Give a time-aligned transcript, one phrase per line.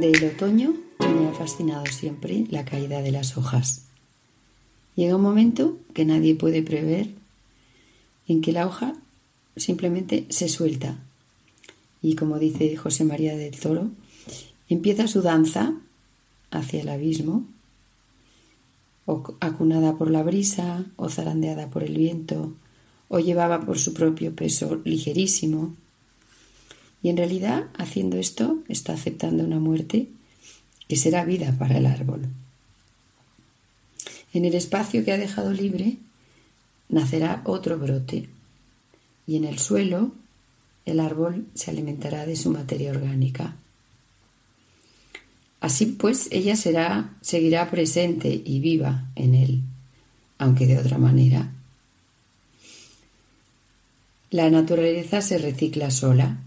[0.00, 3.86] Del otoño me ha fascinado siempre la caída de las hojas.
[4.94, 7.08] Llega un momento que nadie puede prever
[8.28, 8.94] en que la hoja
[9.56, 10.98] simplemente se suelta
[12.02, 13.90] y como dice José María del Toro,
[14.68, 15.74] empieza su danza
[16.50, 17.44] hacia el abismo,
[19.06, 22.52] o acunada por la brisa, o zarandeada por el viento,
[23.08, 25.74] o llevaba por su propio peso ligerísimo.
[27.06, 30.08] Y en realidad, haciendo esto, está aceptando una muerte
[30.88, 32.26] que será vida para el árbol.
[34.32, 35.98] En el espacio que ha dejado libre
[36.88, 38.28] nacerá otro brote,
[39.24, 40.14] y en el suelo
[40.84, 43.54] el árbol se alimentará de su materia orgánica.
[45.60, 49.60] Así pues, ella será, seguirá presente y viva en él,
[50.38, 51.52] aunque de otra manera.
[54.32, 56.40] La naturaleza se recicla sola.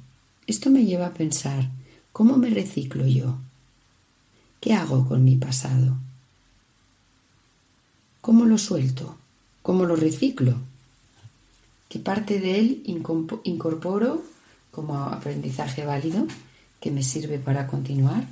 [0.50, 1.70] Esto me lleva a pensar,
[2.12, 3.38] ¿cómo me reciclo yo?
[4.60, 5.96] ¿Qué hago con mi pasado?
[8.20, 9.16] ¿Cómo lo suelto?
[9.62, 10.56] ¿Cómo lo reciclo?
[11.88, 12.82] ¿Qué parte de él
[13.44, 14.24] incorporo
[14.72, 16.26] como aprendizaje válido
[16.80, 18.26] que me sirve para continuar?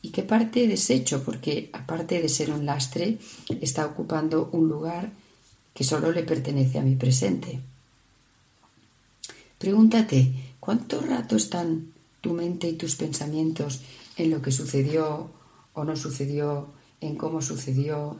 [0.00, 1.24] ¿Y qué parte desecho?
[1.24, 3.18] Porque aparte de ser un lastre,
[3.60, 5.10] está ocupando un lugar
[5.74, 7.58] que solo le pertenece a mi presente.
[9.58, 11.92] Pregúntate, ¿cuánto rato están
[12.22, 13.82] tu mente y tus pensamientos
[14.16, 15.30] en lo que sucedió
[15.74, 16.68] o no sucedió,
[17.02, 18.16] en cómo sucedió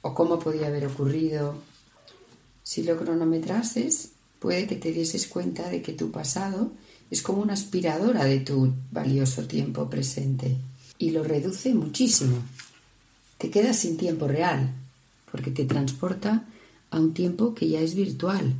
[0.00, 1.54] o cómo podía haber ocurrido,
[2.64, 6.72] si lo cronometrases, puede que te dieses cuenta de que tu pasado
[7.10, 10.56] es como una aspiradora de tu valioso tiempo presente
[10.98, 12.38] y lo reduce muchísimo.
[13.38, 14.74] Te quedas sin tiempo real
[15.30, 16.48] porque te transporta
[16.90, 18.54] a un tiempo que ya es virtual,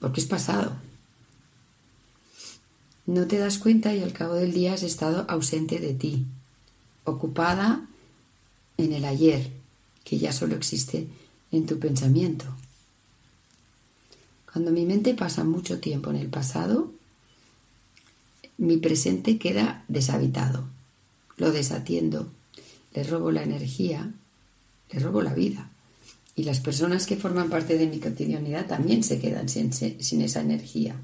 [0.00, 0.89] porque es pasado.
[3.10, 6.26] No te das cuenta y al cabo del día has estado ausente de ti,
[7.02, 7.88] ocupada
[8.76, 9.50] en el ayer,
[10.04, 11.08] que ya solo existe
[11.50, 12.44] en tu pensamiento.
[14.52, 16.92] Cuando mi mente pasa mucho tiempo en el pasado,
[18.58, 20.68] mi presente queda deshabitado.
[21.36, 22.30] Lo desatiendo,
[22.94, 24.14] le robo la energía,
[24.88, 25.68] le robo la vida.
[26.36, 30.42] Y las personas que forman parte de mi cotidianidad también se quedan sin, sin esa
[30.42, 30.94] energía,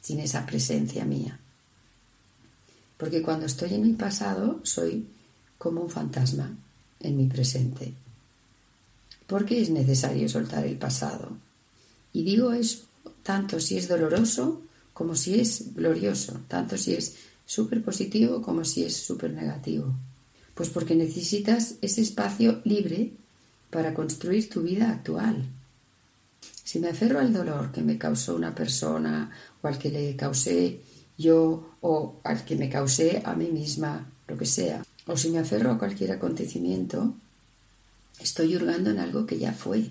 [0.00, 1.40] sin esa presencia mía.
[2.98, 5.06] Porque cuando estoy en mi pasado soy
[5.56, 6.54] como un fantasma
[7.00, 7.94] en mi presente.
[9.26, 11.36] ¿Por qué es necesario soltar el pasado?
[12.12, 12.88] Y digo eso
[13.22, 14.62] tanto si es doloroso
[14.94, 17.14] como si es glorioso, tanto si es
[17.44, 19.94] súper positivo como si es súper negativo.
[20.54, 23.12] Pues porque necesitas ese espacio libre
[23.70, 25.44] para construir tu vida actual.
[26.64, 29.30] Si me aferro al dolor que me causó una persona
[29.62, 30.80] o al que le causé
[31.18, 35.40] yo o al que me causé a mí misma, lo que sea, o si me
[35.40, 37.14] aferro a cualquier acontecimiento,
[38.20, 39.90] estoy hurgando en algo que ya fue.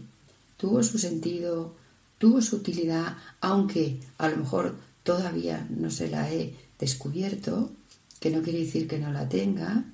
[0.58, 1.76] Tuvo su sentido,
[2.18, 7.72] tuvo su utilidad, aunque a lo mejor todavía no se la he descubierto,
[8.20, 9.86] que no quiere decir que no la tenga,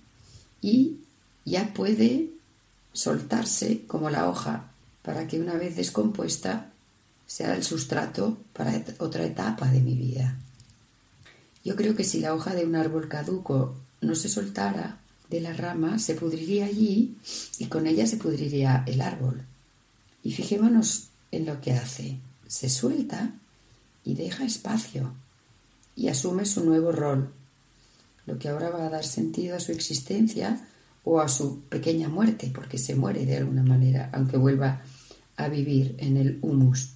[0.62, 1.00] y
[1.46, 2.30] ya puede
[2.94, 6.72] soltarse como la hoja para que una vez descompuesta
[7.26, 10.38] sea el sustrato para otra etapa de mi vida.
[11.63, 15.00] Yo creo que si la hoja de un árbol caduco no se soltara
[15.30, 17.15] de la rama, se pudriría allí
[17.57, 19.45] y con ella se pudriría el árbol.
[20.24, 22.19] Y fijémonos en lo que hace.
[22.48, 23.33] Se suelta
[24.04, 25.13] y deja espacio
[25.95, 27.31] y asume su nuevo rol,
[28.25, 30.68] lo que ahora va a dar sentido a su existencia
[31.04, 34.81] o a su pequeña muerte, porque se muere de alguna manera, aunque vuelva
[35.36, 36.92] a vivir en el humus.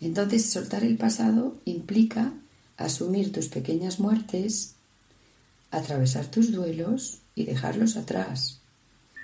[0.00, 2.32] Entonces, soltar el pasado implica
[2.80, 4.74] asumir tus pequeñas muertes,
[5.70, 8.60] atravesar tus duelos y dejarlos atrás.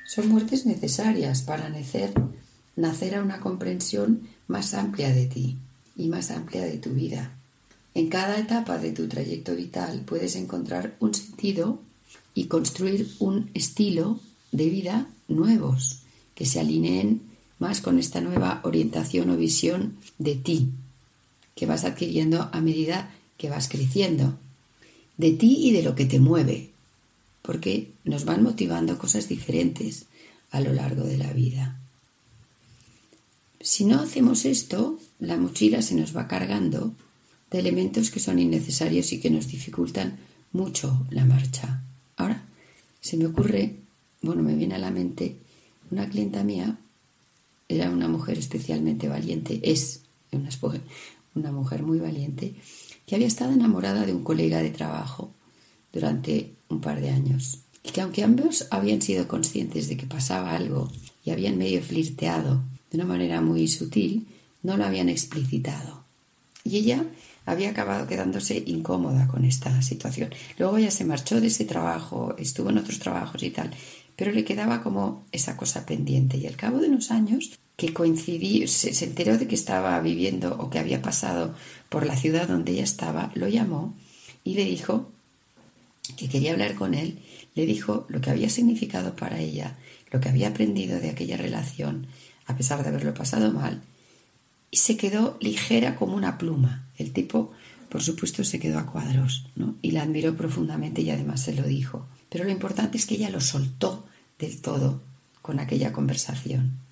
[0.07, 2.15] Son muertes necesarias para nacer
[2.77, 5.57] nacer a una comprensión más amplia de ti
[5.97, 7.33] y más amplia de tu vida.
[7.95, 11.81] En cada etapa de tu trayecto vital puedes encontrar un sentido
[12.35, 14.21] y construir un estilo
[14.53, 16.03] de vida nuevos
[16.35, 17.23] que se alineen
[17.59, 20.71] más con esta nueva orientación o visión de ti,
[21.55, 24.39] que vas adquiriendo a medida que vas creciendo,
[25.17, 26.71] de ti y de lo que te mueve,
[27.43, 30.07] porque nos van motivando cosas diferentes
[30.51, 31.79] a lo largo de la vida.
[33.61, 36.95] Si no hacemos esto, la mochila se nos va cargando
[37.51, 40.19] de elementos que son innecesarios y que nos dificultan
[40.53, 41.83] mucho la marcha.
[42.17, 42.45] Ahora,
[43.01, 43.77] se me ocurre,
[44.23, 45.37] bueno, me viene a la mente
[45.91, 46.79] una clienta mía,
[47.69, 50.03] era una mujer especialmente valiente, es
[50.33, 50.51] una,
[51.35, 52.55] una mujer muy valiente,
[53.07, 55.33] que había estado enamorada de un colega de trabajo
[55.93, 60.57] durante un par de años y que aunque ambos habían sido conscientes de que pasaba
[60.57, 60.91] algo
[61.25, 64.27] y habían medio flirteado de una manera muy sutil,
[64.63, 66.05] no lo habían explicitado.
[66.65, 67.05] Y ella
[67.45, 70.31] había acabado quedándose incómoda con esta situación.
[70.59, 73.71] Luego ella se marchó de ese trabajo, estuvo en otros trabajos y tal,
[74.17, 76.39] pero le quedaba como esa cosa pendiente.
[76.39, 80.57] Y al cabo de unos años, que coincidí, se, se enteró de que estaba viviendo
[80.59, 81.55] o que había pasado
[81.89, 83.95] por la ciudad donde ella estaba, lo llamó
[84.45, 85.11] y le dijo
[86.17, 87.19] que quería hablar con él,
[87.55, 89.77] le dijo lo que había significado para ella,
[90.11, 92.07] lo que había aprendido de aquella relación,
[92.47, 93.83] a pesar de haberlo pasado mal,
[94.71, 96.87] y se quedó ligera como una pluma.
[96.97, 97.53] El tipo,
[97.89, 99.77] por supuesto, se quedó a cuadros, ¿no?
[99.83, 102.07] Y la admiró profundamente y además se lo dijo.
[102.29, 104.07] Pero lo importante es que ella lo soltó
[104.39, 105.03] del todo
[105.43, 106.86] con aquella conversación.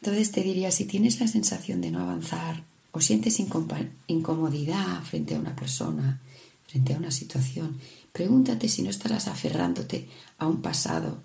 [0.00, 5.38] Entonces te diría, si tienes la sensación de no avanzar o sientes incomodidad frente a
[5.38, 6.20] una persona,
[6.66, 7.78] frente a una situación,
[8.12, 10.08] pregúntate si no estarás aferrándote
[10.38, 11.22] a un pasado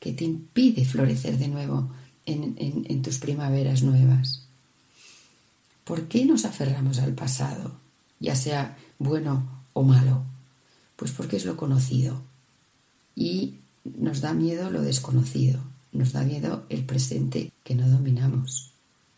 [0.00, 1.90] que te impide florecer de nuevo
[2.26, 4.42] en tus primaveras nuevas.
[5.84, 7.76] ¿Por qué nos aferramos al pasado,
[8.18, 10.22] ya sea bueno o malo?
[10.96, 12.22] Pues porque es lo conocido
[13.14, 15.60] y nos da miedo lo desconocido,
[15.94, 18.72] nos da miedo el presente que no dominamos.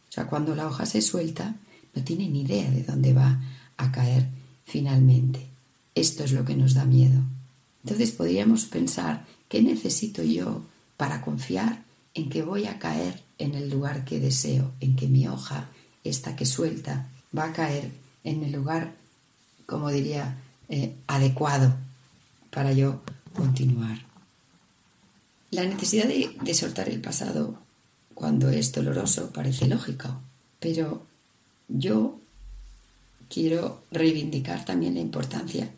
[0.08, 1.56] O sea, cuando la hoja se suelta,
[1.94, 3.40] no tiene ni idea de dónde va
[3.76, 4.28] a caer
[4.64, 5.46] finalmente.
[5.94, 7.20] Esto es lo que nos da miedo.
[7.82, 10.62] Entonces podríamos pensar, ¿qué necesito yo
[10.96, 11.82] para confiar
[12.14, 15.69] en que voy a caer en el lugar que deseo, en que mi hoja
[16.05, 17.90] esta que suelta, va a caer
[18.25, 18.94] en el lugar,
[19.67, 20.38] como diría,
[20.69, 21.75] eh, adecuado
[22.50, 23.00] para yo
[23.34, 24.06] continuar.
[25.50, 27.58] La necesidad de, soltar el pasado
[28.14, 30.20] cuando es doloroso parece lógico,
[30.58, 31.06] pero
[31.69, 32.19] yo
[33.28, 35.70] quiero reivindicar también la importancia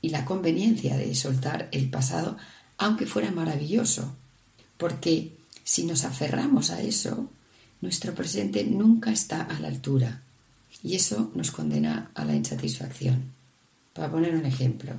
[0.00, 2.36] y la conveniencia de soltar el pasado,
[2.78, 4.14] aunque fuera maravilloso,
[4.78, 5.32] porque
[5.62, 7.28] si nos aferramos a eso,
[7.80, 10.22] nuestro presente nunca está a la altura
[10.82, 13.32] y eso nos condena a la insatisfacción.
[13.92, 14.94] Para poner un ejemplo,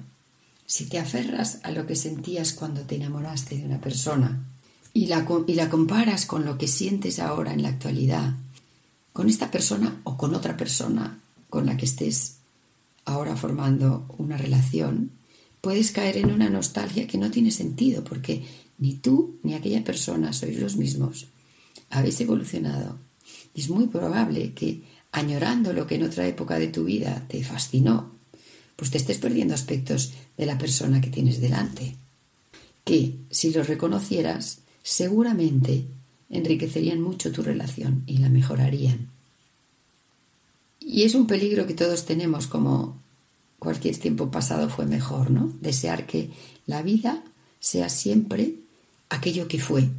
[0.66, 4.46] si te aferras a lo que sentías cuando te enamoraste de una persona
[4.94, 8.36] y la, y la comparas con lo que sientes ahora en la actualidad,
[9.12, 11.20] con esta persona o con otra persona
[11.50, 12.38] con la que estés
[13.06, 15.12] ahora formando una relación,
[15.62, 18.46] puedes caer en una nostalgia que no tiene sentido porque
[18.78, 21.28] ni tú ni aquella persona sois los mismos
[21.94, 22.98] habéis evolucionado.
[23.54, 27.44] Y es muy probable que, añorando lo que en otra época de tu vida te
[27.44, 28.12] fascinó,
[28.76, 31.96] pues te estés perdiendo aspectos de la persona que tienes delante,
[32.84, 35.86] que, si los reconocieras, seguramente
[36.30, 39.10] enriquecerían mucho tu relación y la mejorarían.
[40.80, 43.00] Y es un peligro que todos tenemos como
[43.60, 45.54] cualquier tiempo pasado fue mejor, ¿no?
[45.62, 46.30] Desear que
[46.66, 47.24] la vida
[47.60, 48.56] sea siempre
[49.10, 49.90] aquello que fue,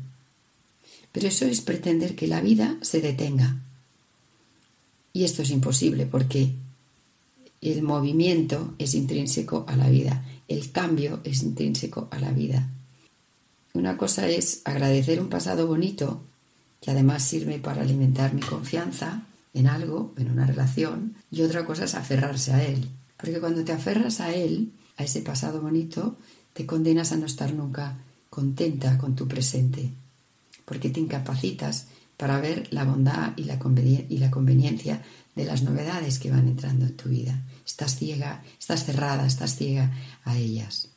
[1.12, 3.57] pero eso es pretender que la vida se detenga.
[5.12, 6.52] Y esto es imposible porque
[7.73, 12.68] el movimiento es intrínseco a la vida, el cambio es intrínseco a la vida.
[13.73, 16.23] Una cosa es agradecer un pasado bonito,
[16.80, 21.85] que además sirve para alimentar mi confianza en algo, en una relación, y otra cosa
[21.85, 22.88] es aferrarse a él.
[23.16, 26.16] Porque cuando te aferras a él, a ese pasado bonito,
[26.52, 27.99] te condenas a no estar nunca
[28.30, 29.92] contenta con tu presente
[30.64, 35.02] porque te incapacitas para ver la bondad y la, conveniencia
[35.35, 37.42] de las novedades que van entrando en tu vida.
[37.66, 39.92] Estás ciega, estás cerrada, estás ciega
[40.25, 40.88] a ellas.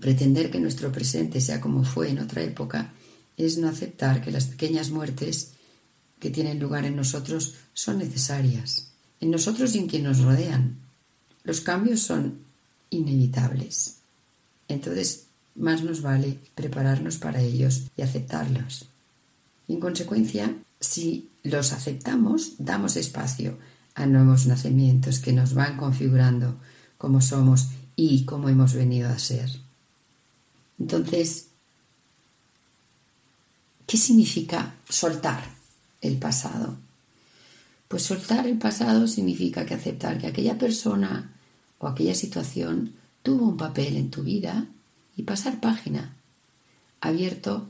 [0.00, 2.92] Pretender que nuestro presente sea como fue en otra época
[3.36, 5.52] es no aceptar que las pequeñas muertes
[6.20, 8.88] que tienen lugar en nosotros son necesarias,
[9.20, 10.76] en nosotros y en quienes nos rodean.
[11.44, 12.40] Los cambios son
[12.90, 13.96] inevitables.
[14.68, 15.24] Entonces
[15.54, 18.86] más nos vale prepararnos para ellos y aceptarlos.
[19.68, 23.58] En consecuencia, si los aceptamos, damos espacio
[23.94, 26.56] a nuevos nacimientos que nos van configurando
[26.96, 29.50] como somos y como hemos venido a ser.
[30.78, 31.48] Entonces,
[33.86, 35.58] ¿qué significa soltar?
[36.00, 36.76] el pasado.
[37.88, 41.32] Pues soltar el pasado significa que aceptar que aquella persona
[41.78, 44.66] o aquella situación tuvo un papel en tu vida
[45.16, 46.14] y pasar página,
[47.00, 47.68] abierto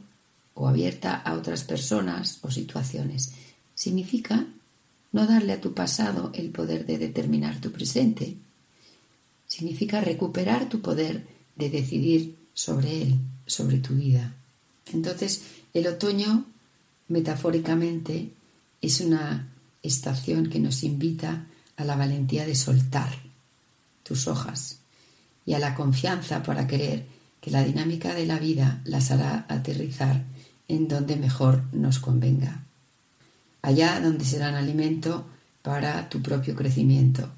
[0.60, 3.30] o abierta a otras personas o situaciones.
[3.76, 4.44] Significa
[5.12, 8.36] no darle a tu pasado el poder de determinar tu presente.
[9.46, 11.24] Significa recuperar tu poder
[11.54, 14.34] de decidir sobre él, sobre tu vida.
[14.92, 15.42] Entonces,
[15.74, 16.44] el otoño,
[17.06, 18.32] metafóricamente,
[18.82, 19.48] es una
[19.84, 21.46] estación que nos invita
[21.76, 23.14] a la valentía de soltar
[24.02, 24.80] tus hojas
[25.46, 27.06] y a la confianza para querer
[27.40, 30.24] que la dinámica de la vida las hará aterrizar
[30.68, 32.64] en donde mejor nos convenga,
[33.62, 35.26] allá donde serán alimento
[35.62, 37.28] para tu propio crecimiento.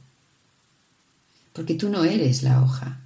[1.52, 3.00] Porque tú no eres la hoja,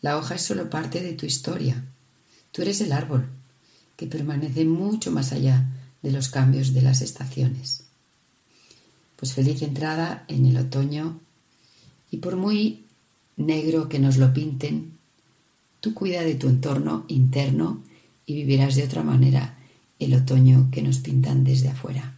[0.00, 1.84] la hoja es solo parte de tu historia,
[2.52, 3.28] tú eres el árbol,
[3.96, 5.66] que permanece mucho más allá
[6.02, 7.84] de los cambios de las estaciones.
[9.16, 11.20] Pues feliz entrada en el otoño
[12.10, 12.84] y por muy
[13.36, 14.98] negro que nos lo pinten,
[15.80, 17.82] tú cuida de tu entorno interno
[18.30, 19.56] y vivirás de otra manera
[19.98, 22.16] el otoño que nos pintan desde afuera.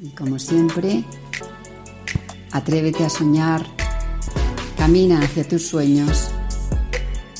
[0.00, 1.02] Y como siempre,
[2.52, 3.66] atrévete a soñar,
[4.78, 6.30] camina hacia tus sueños,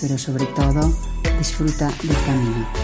[0.01, 0.93] pero sobre todo
[1.39, 2.84] disfruta del camino.